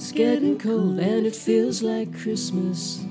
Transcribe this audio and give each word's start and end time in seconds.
It's 0.00 0.12
getting 0.12 0.58
cold 0.58 0.98
and 0.98 1.26
it 1.26 1.36
feels 1.36 1.82
like 1.82 2.18
Christmas. 2.18 3.04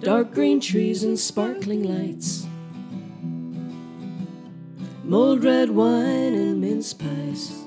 Dark 0.00 0.34
green 0.34 0.60
trees 0.60 1.04
and 1.04 1.18
sparkling 1.18 1.84
lights. 1.84 2.46
Mulled 5.02 5.42
red 5.42 5.70
wine 5.70 6.34
and 6.34 6.60
mince 6.60 6.92
pies 6.92 7.64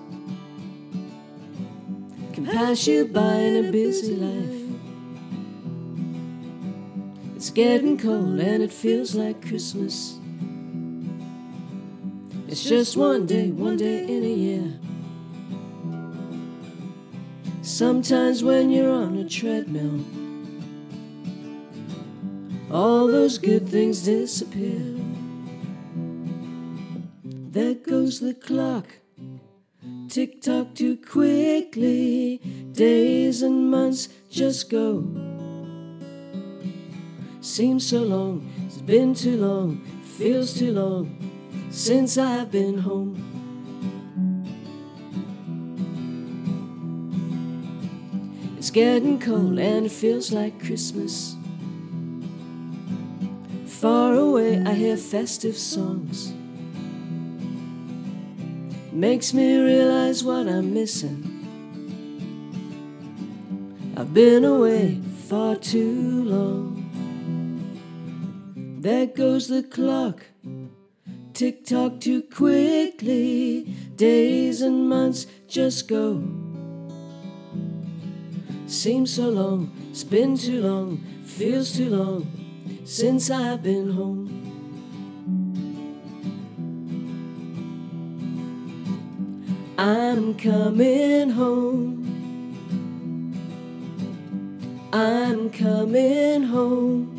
can 2.33 2.45
pass 2.45 2.85
you 2.85 3.05
by 3.05 3.33
in 3.33 3.65
a 3.65 3.71
busy 3.71 4.15
life. 4.15 4.61
It's 7.35 7.49
getting 7.49 7.97
cold 7.97 8.39
and 8.39 8.61
it 8.61 8.71
feels 8.71 9.15
like 9.15 9.41
Christmas. 9.41 10.19
It's 12.47 12.63
just 12.63 12.95
one 12.95 13.25
day, 13.25 13.49
one 13.49 13.75
day 13.75 14.03
in 14.03 14.23
Sometimes 17.77 18.43
when 18.43 18.71
you're 18.71 18.89
on 18.89 19.19
a 19.19 19.29
treadmill, 19.29 20.03
all 22.71 23.05
those 23.05 23.37
good 23.37 23.69
things 23.69 24.01
disappear. 24.01 24.81
There 27.23 27.75
goes 27.75 28.19
the 28.19 28.33
clock, 28.33 28.87
tick 30.09 30.41
tock 30.41 30.73
too 30.73 30.97
quickly. 30.97 32.39
Days 32.71 33.43
and 33.43 33.69
months 33.69 34.09
just 34.31 34.71
go. 34.71 35.05
Seems 37.41 37.87
so 37.87 38.01
long, 38.01 38.51
it's 38.65 38.81
been 38.81 39.13
too 39.13 39.37
long, 39.37 39.85
feels 40.17 40.57
too 40.57 40.71
long 40.71 41.69
since 41.69 42.17
I've 42.17 42.49
been 42.49 42.79
home. 42.79 43.36
It's 48.67 48.73
getting 48.73 49.17
cold 49.17 49.59
and 49.59 49.85
it 49.85 49.93
feels 49.93 50.33
like 50.33 50.61
Christmas. 50.61 51.37
Far 53.65 54.13
away, 54.13 54.61
I 54.61 54.73
hear 54.73 54.97
festive 54.97 55.55
songs. 55.57 56.33
Makes 58.91 59.33
me 59.33 59.57
realize 59.57 60.21
what 60.21 60.49
I'm 60.49 60.73
missing. 60.73 61.23
I've 63.95 64.13
been 64.13 64.43
away 64.43 64.99
far 65.29 65.55
too 65.55 66.25
long. 66.25 66.83
There 68.81 69.05
goes 69.05 69.47
the 69.47 69.63
clock, 69.63 70.25
tick 71.33 71.63
tock 71.63 72.01
too 72.01 72.21
quickly. 72.21 73.73
Days 73.95 74.59
and 74.59 74.89
months 74.89 75.25
just 75.47 75.87
go. 75.87 76.46
Seems 78.67 79.13
so 79.13 79.29
long, 79.29 79.71
it's 79.91 80.03
been 80.03 80.37
too 80.37 80.61
long, 80.61 80.97
feels 81.23 81.71
too 81.71 81.89
long 81.89 82.81
since 82.83 83.31
I've 83.31 83.63
been 83.63 83.91
home. 83.91 84.27
I'm 89.77 90.35
coming 90.35 91.29
home. 91.29 92.03
I'm 94.91 95.49
coming 95.49 96.43
home. 96.43 97.13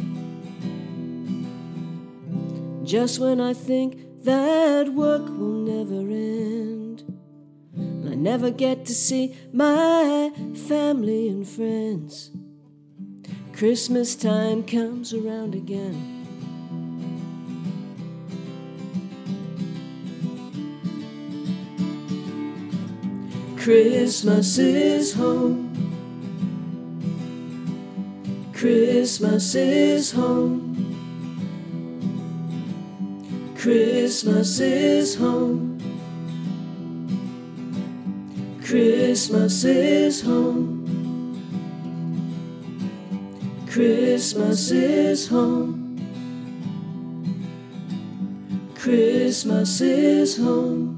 Just 2.85 3.21
when 3.21 3.41
I 3.41 3.55
think 3.55 4.23
that 4.25 4.93
work 4.93 5.23
will 5.23 5.61
never 5.61 6.01
end, 6.01 7.18
and 7.79 8.09
I 8.09 8.15
never 8.15 8.51
get 8.51 8.85
to 8.87 8.95
see 8.95 9.37
my 9.53 10.33
family 10.69 11.29
and 11.29 11.49
friends. 11.49 12.31
Christmas 13.53 14.15
time 14.15 14.63
comes 14.65 15.13
around 15.13 15.55
again. 15.55 16.19
Christmas 23.57 24.59
is 24.59 25.13
home. 25.13 25.69
Christmas 28.55 29.55
is 29.55 30.13
home. 30.13 30.75
Christmas 33.57 34.59
is 34.61 35.17
home. 35.17 35.78
Christmas 38.69 39.65
is 39.65 40.21
home. 40.21 40.85
Christmas 43.67 44.71
is 44.71 45.27
home. 45.27 45.97
Christmas 48.75 49.81
is 49.81 50.37
home. 50.37 50.98